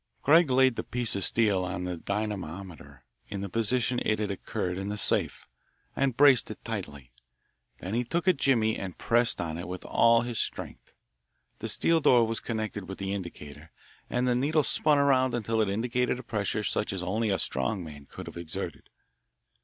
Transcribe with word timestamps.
Craig 0.23 0.49
laid 0.49 0.77
the 0.77 0.83
piece 0.83 1.15
of 1.15 1.23
steel 1.23 1.63
on 1.63 1.83
the 1.83 1.95
dynamometer 1.95 3.03
in 3.29 3.41
the 3.41 3.49
position 3.49 3.99
it 4.03 4.17
had 4.17 4.31
occupied 4.31 4.79
in 4.79 4.89
the 4.89 4.97
safe, 4.97 5.47
and 5.95 6.17
braced 6.17 6.49
it 6.49 6.57
tightly. 6.65 7.11
Then 7.81 7.93
he 7.93 8.03
took 8.03 8.25
a 8.25 8.33
jimmy 8.33 8.79
and 8.79 8.97
pressed 8.97 9.39
on 9.39 9.59
it 9.59 9.67
with 9.67 9.85
all 9.85 10.21
his 10.21 10.39
strength. 10.39 10.91
The 11.59 11.69
steel 11.69 11.99
door 11.99 12.25
was 12.25 12.39
connected 12.39 12.89
with 12.89 12.97
the 12.97 13.13
indicator, 13.13 13.69
and 14.09 14.27
the 14.27 14.33
needle 14.33 14.63
spun 14.63 14.97
around 14.97 15.35
until 15.35 15.61
it 15.61 15.69
indicated 15.69 16.17
a 16.17 16.23
pressure 16.23 16.63
such 16.63 16.91
as 16.93 17.03
only 17.03 17.29
a 17.29 17.37
strong 17.37 17.83
man 17.83 18.07
could 18.09 18.25
have 18.25 18.37
exerted. 18.37 18.89